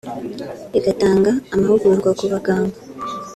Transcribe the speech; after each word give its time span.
igatanga 0.77 1.31
amahugurwa 1.53 2.09
ku 2.17 2.25
baganga 2.31 2.77